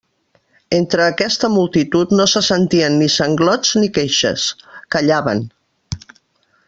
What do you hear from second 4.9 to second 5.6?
callaven.